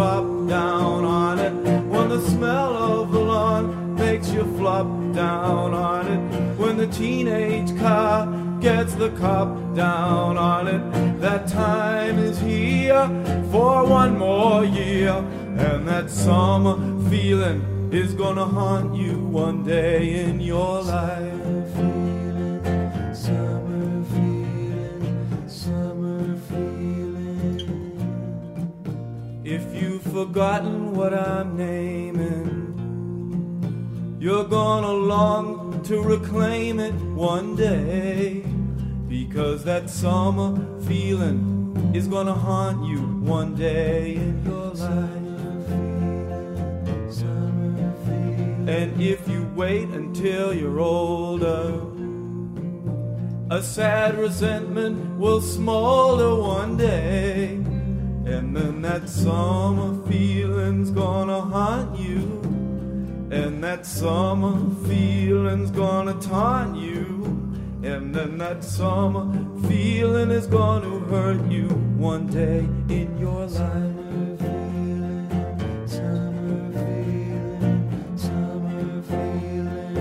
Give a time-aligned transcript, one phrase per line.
[0.00, 1.52] Drop down on it.
[1.92, 6.58] When the smell of the lawn makes you flop down on it.
[6.58, 8.26] When the teenage car
[8.60, 11.20] gets the cop down on it.
[11.20, 13.04] That time is here
[13.52, 15.16] for one more year.
[15.66, 16.76] And that summer
[17.10, 21.39] feeling is gonna haunt you one day in your life.
[30.26, 32.76] Forgotten what I'm naming,
[34.20, 38.44] you're gonna long to reclaim it one day.
[39.08, 40.50] Because that summer
[40.82, 41.40] feeling
[41.94, 43.00] is gonna haunt you
[43.36, 45.68] one day in your life.
[48.68, 51.80] And if you wait until you're older,
[53.50, 57.69] a sad resentment will smolder one day.
[58.30, 62.40] And then that summer feeling's gonna haunt you.
[63.32, 67.04] And that summer feeling's gonna taunt you.
[67.82, 69.26] And then that summer
[69.66, 74.40] feeling is gonna hurt you one day in your life.
[75.86, 79.96] Summer feeling, summer feeling.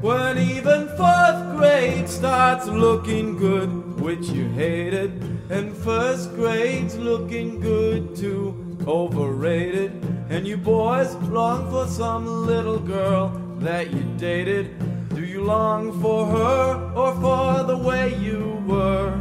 [0.00, 8.16] When even fourth grade starts looking good, which you hated, and first grade's looking good
[8.16, 9.92] too, overrated.
[10.30, 13.28] And you boys long for some little girl
[13.58, 14.78] that you dated.
[15.14, 19.20] Do you long for her or for the way you were?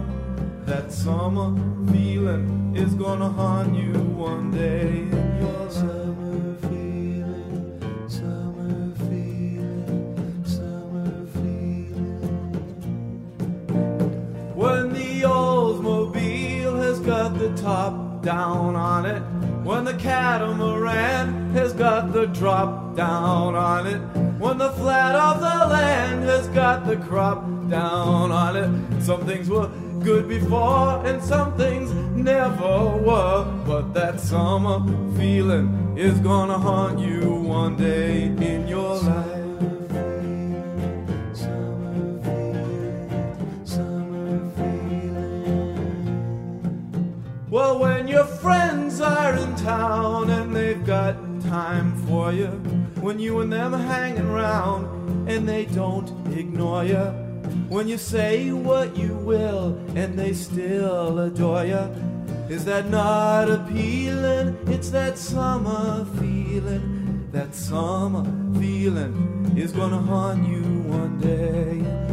[0.66, 1.54] That summer
[1.92, 5.08] feeling is gonna haunt you one day
[17.56, 19.22] top down on it.
[19.64, 24.00] When the catamaran has got the drop down on it.
[24.40, 29.02] When the flat of the land has got the crop down on it.
[29.02, 29.70] Some things were
[30.04, 33.46] good before and some things never were.
[33.66, 34.80] But that summer
[35.18, 39.33] feeling is gonna haunt you one day in your life.
[49.64, 52.48] Town and they've got time for you,
[53.00, 57.06] when you and them are hanging around and they don't ignore you,
[57.70, 61.84] when you say what you will and they still adore you,
[62.50, 64.58] is that not appealing?
[64.68, 67.30] It's that summer feeling.
[67.32, 68.26] That summer
[68.60, 72.13] feeling is gonna haunt you one day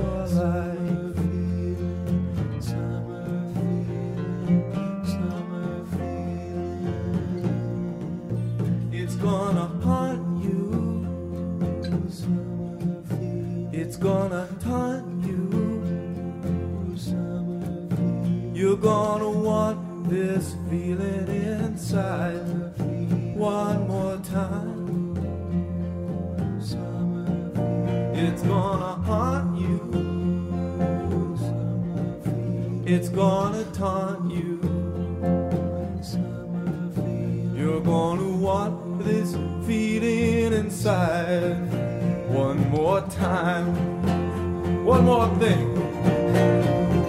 [44.90, 45.68] one more thing.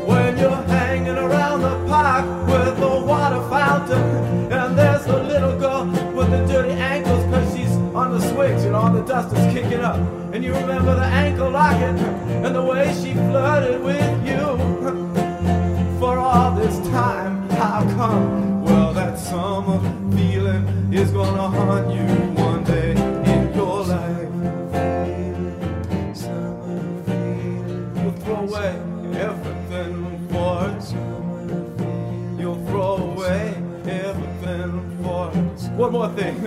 [0.06, 5.86] When you're hanging around the park with the water fountain, and there's a little girl
[6.16, 9.82] with the dirty ankles because she's on the swings and all the dust is kicking
[9.82, 9.98] up.
[10.32, 11.98] And you remember the ankle locking
[12.46, 14.44] and the way she flirted with you
[16.00, 17.50] for all this time.
[17.50, 18.62] How come?
[18.64, 19.80] Well, that summer
[20.16, 22.31] feeling is gonna haunt you.
[35.82, 36.38] One more thing.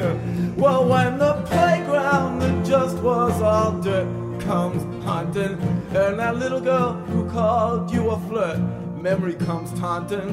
[0.56, 4.06] Well, when the playground that just was all dirt
[4.42, 5.58] comes haunting,
[5.92, 8.60] and that little girl who called you a flirt,
[8.96, 10.30] memory comes taunting.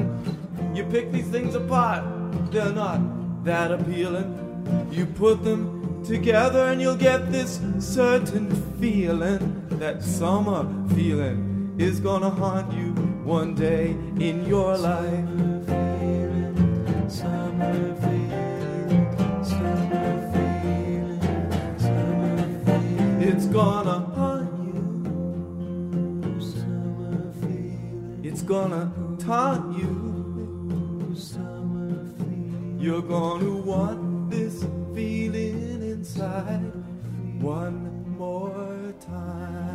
[0.72, 2.04] You pick these things apart,
[2.52, 3.00] they're not
[3.44, 4.28] that appealing.
[4.92, 8.46] You put them together and you'll get this certain
[8.80, 9.66] feeling.
[9.80, 10.64] That summer
[10.94, 12.92] feeling is gonna haunt you
[13.24, 15.26] one day in your life.
[17.10, 18.11] Summer feeling,
[23.24, 26.40] It's gonna haunt you.
[26.40, 28.20] Summer feeling.
[28.24, 31.14] It's gonna taunt you.
[31.14, 32.78] Summer feeling.
[32.80, 36.72] You're gonna want this feeling inside
[37.40, 39.71] one more time.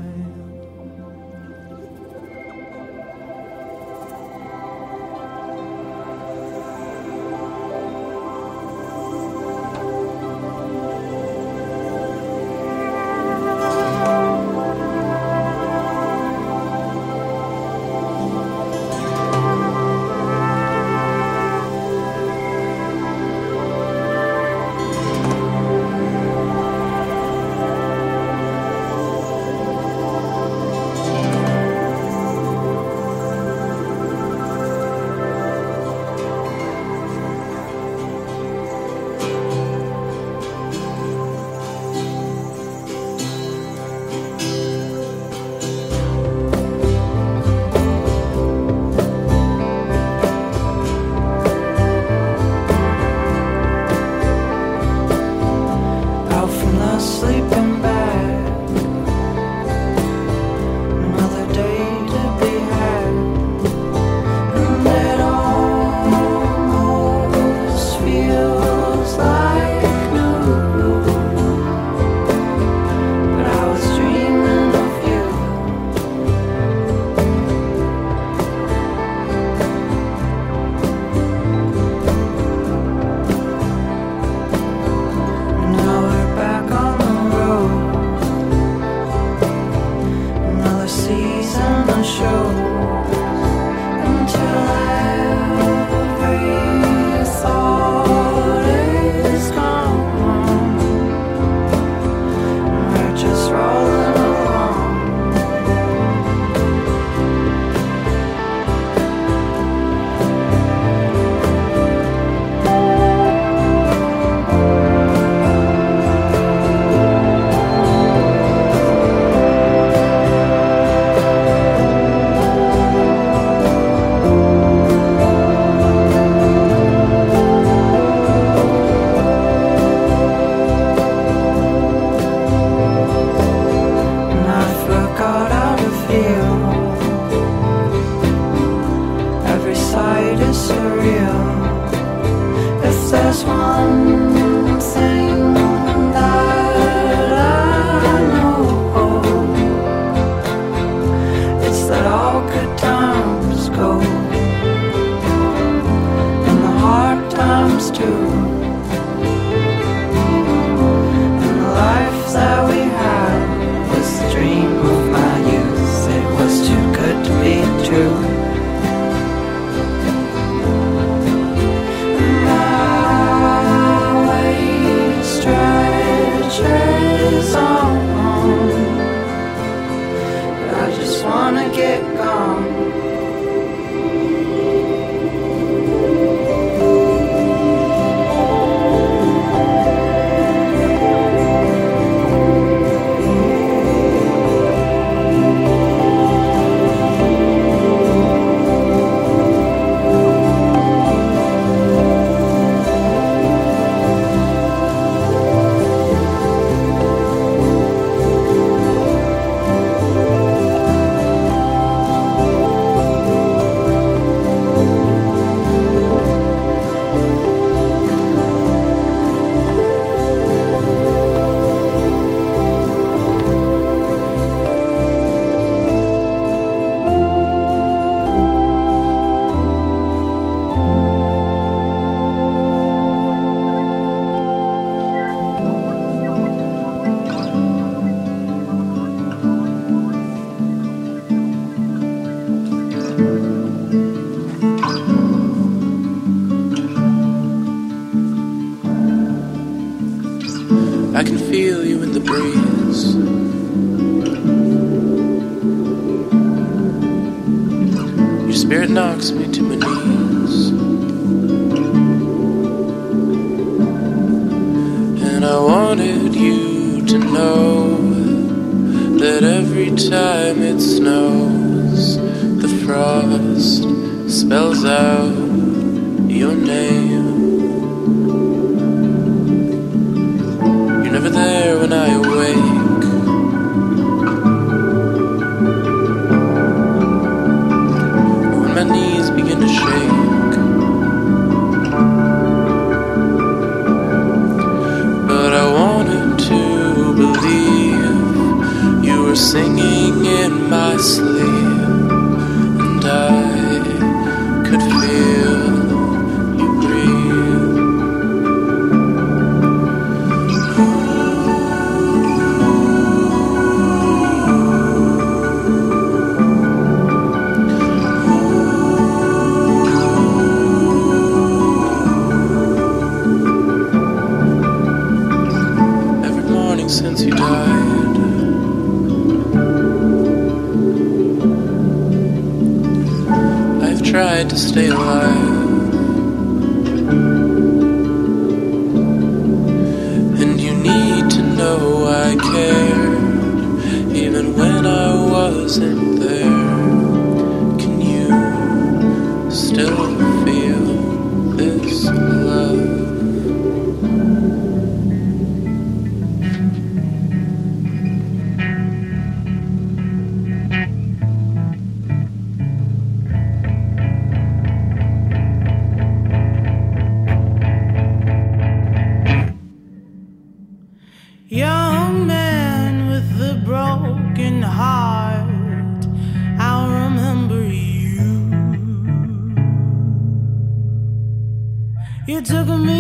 [382.48, 382.97] Took me by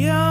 [0.00, 0.29] Young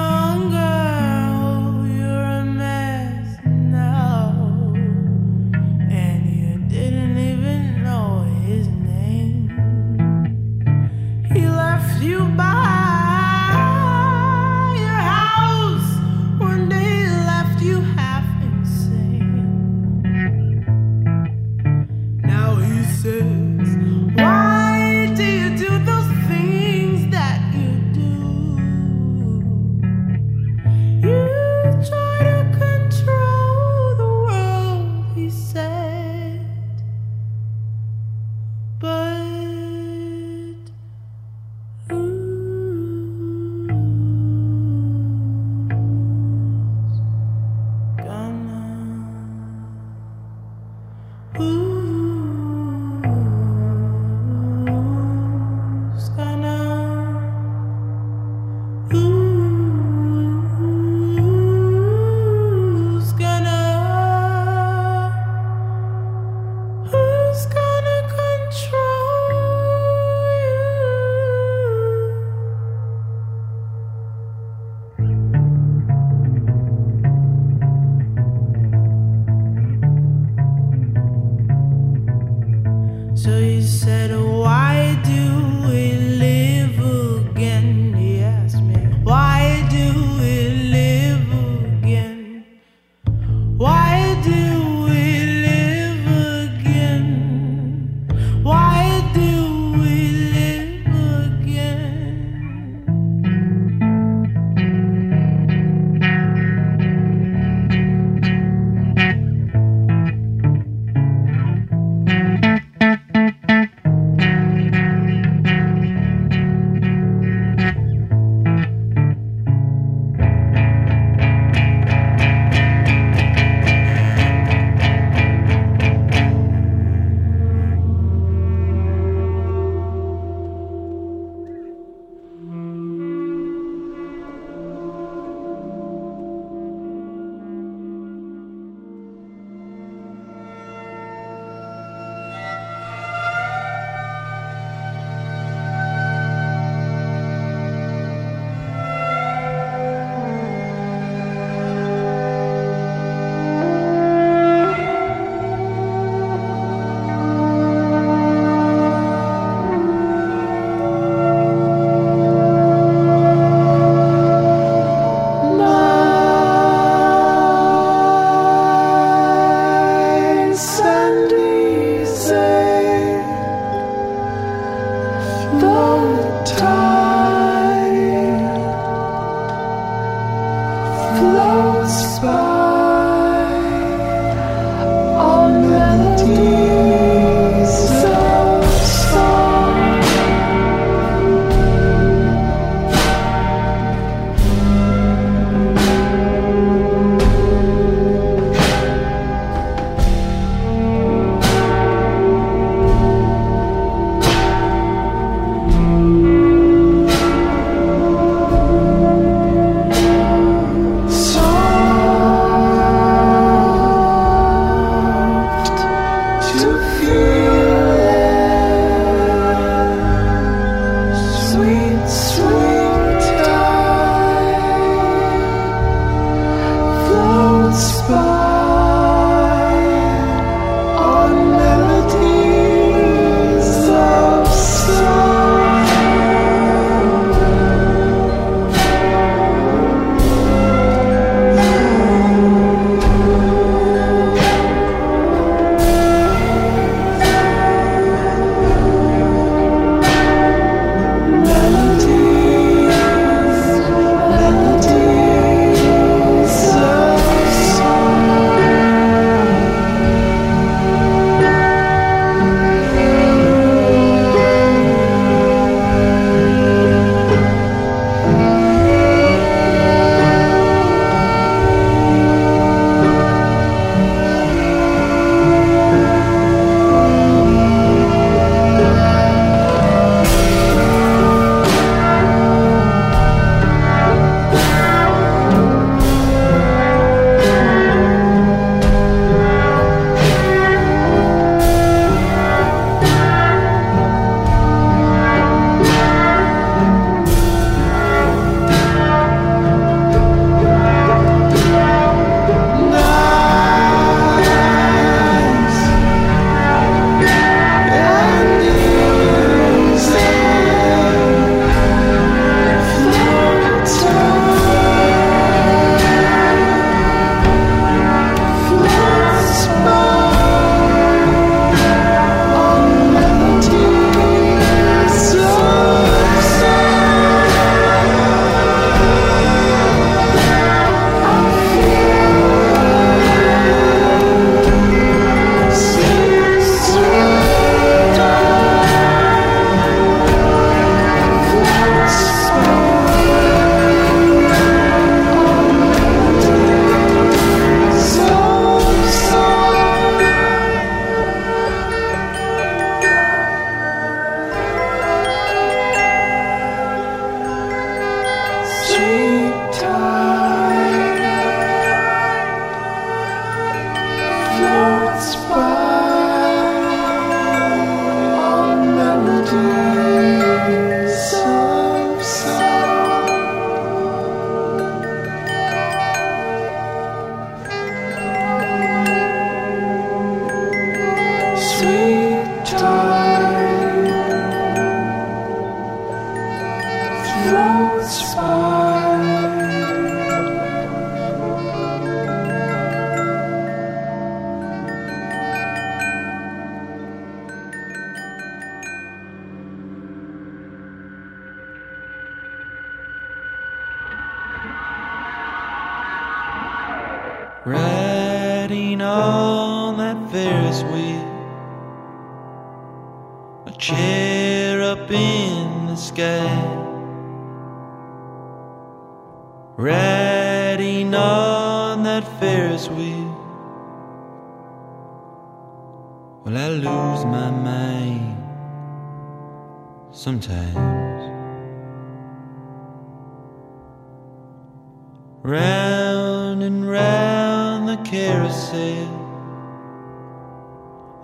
[435.43, 439.07] Round and round the carousel,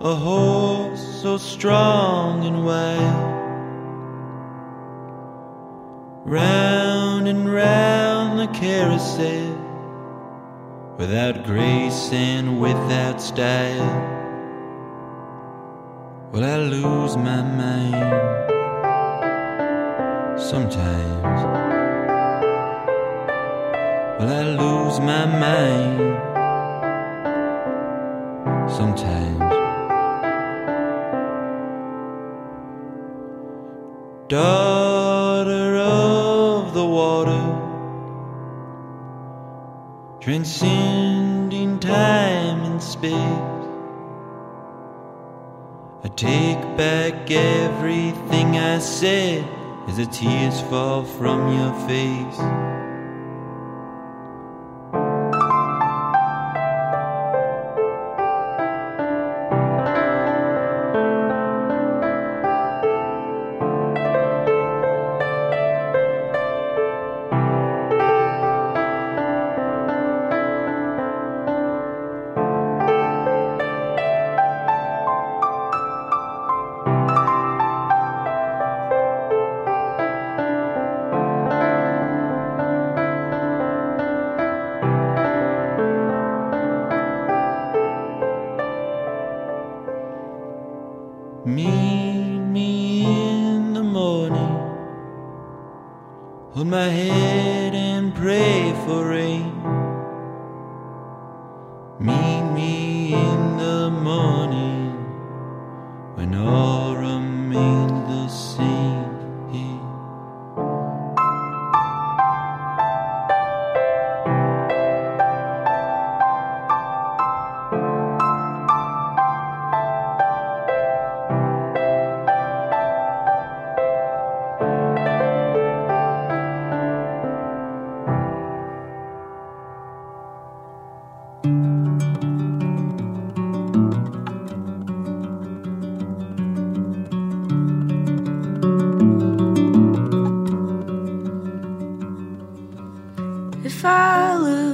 [0.00, 3.34] a horse so strong and wild.
[6.24, 9.54] Round and round the carousel,
[10.98, 14.14] without grace and without style.
[16.32, 18.55] Will I lose my mind
[20.38, 21.40] sometimes.
[24.18, 26.16] Well, I lose my mind
[28.70, 29.38] sometimes.
[34.28, 37.44] Daughter of the water,
[40.20, 43.14] transcending time and space.
[46.04, 49.55] I take back everything I said
[49.86, 52.85] as the tears fall from your face.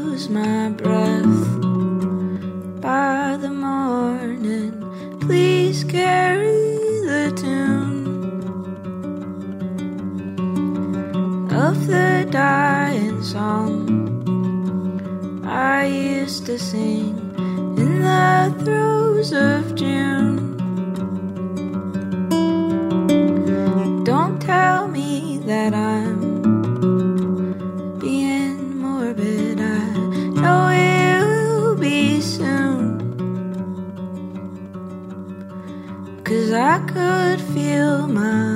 [0.02, 1.60] Lose my breath
[2.80, 4.72] by the morning,
[5.20, 6.72] please carry
[7.10, 8.02] the tune
[11.52, 13.78] of the dying song
[15.46, 17.16] I used to sing
[17.78, 20.31] in the throes of June.
[37.02, 38.51] Could feel my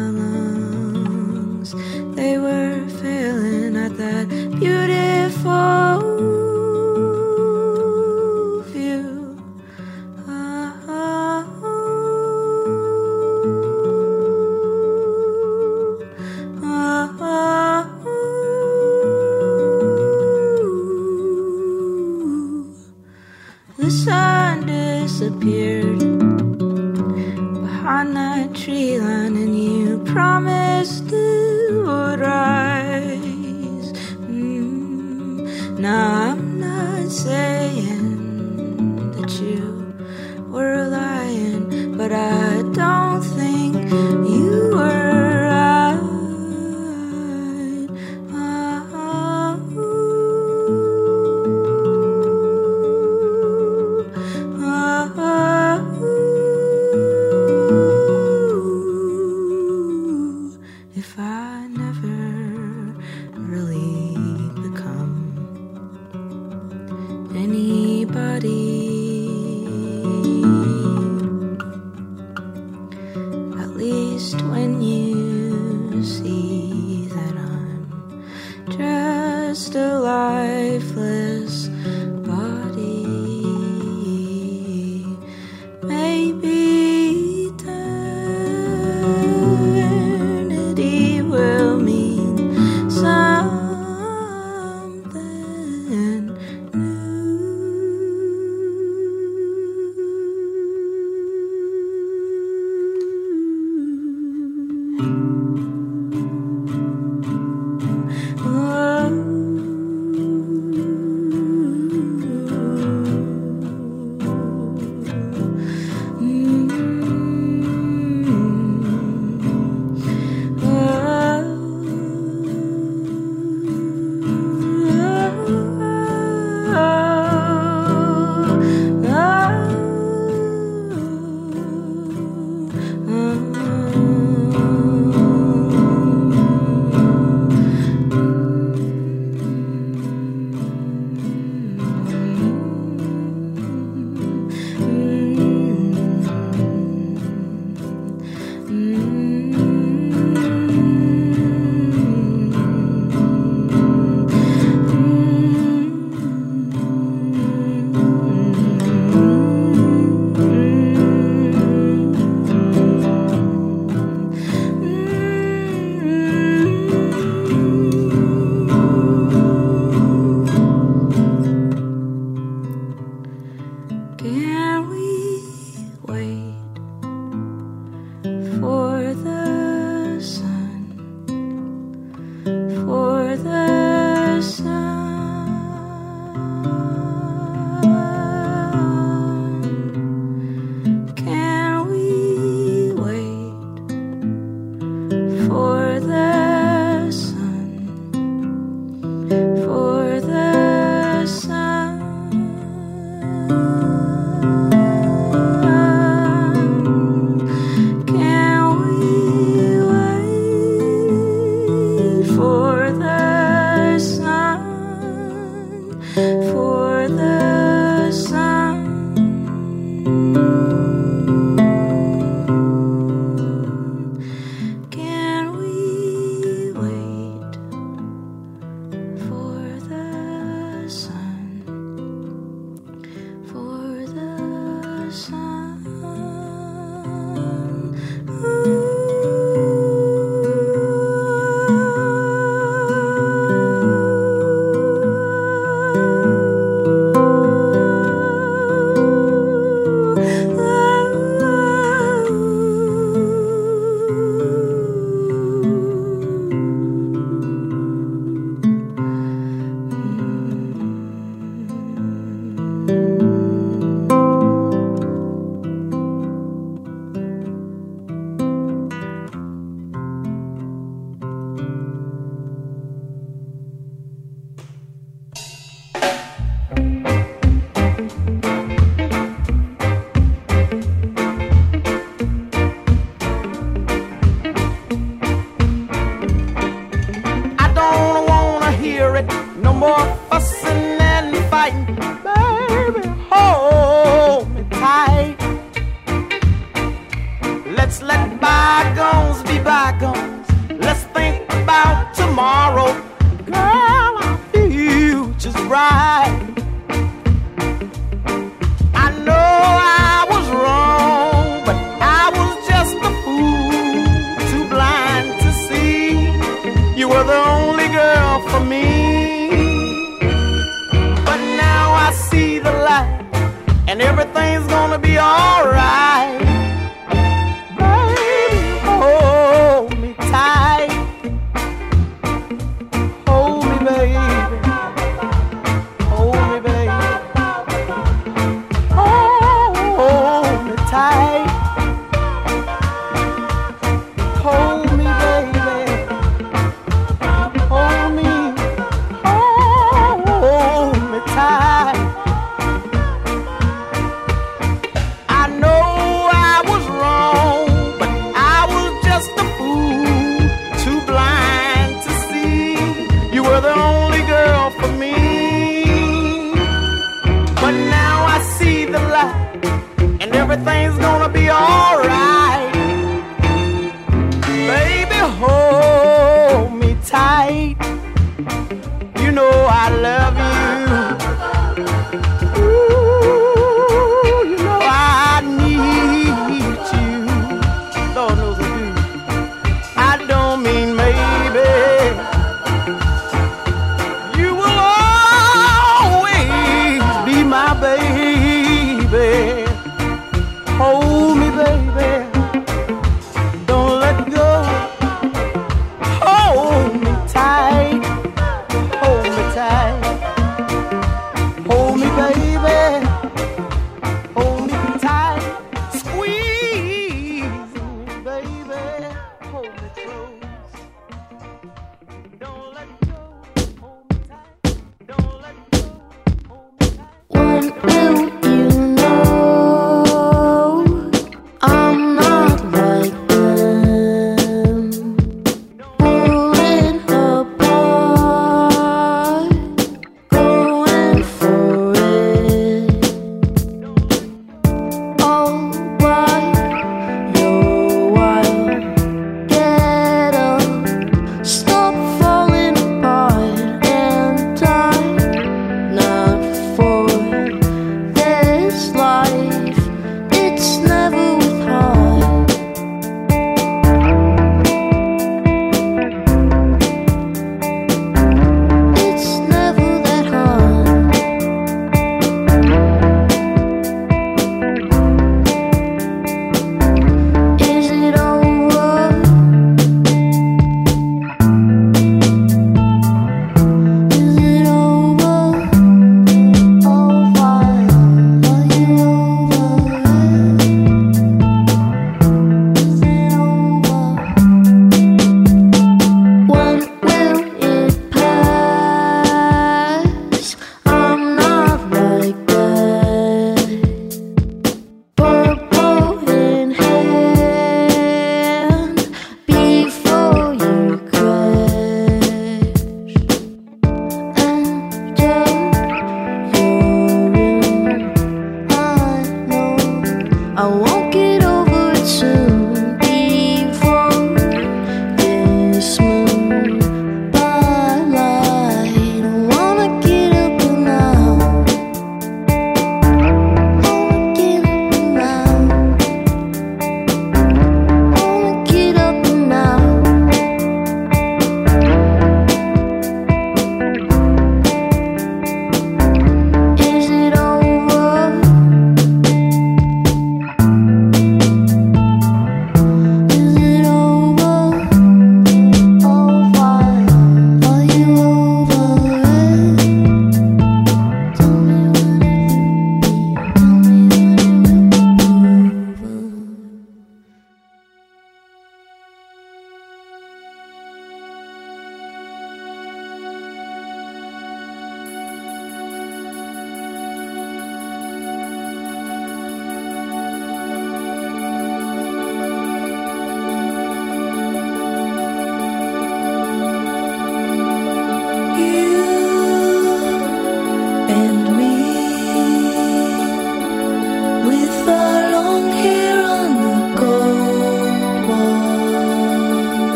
[35.78, 37.90] Now I'm not saying
[39.12, 39.94] that you
[40.50, 42.55] were lying, but I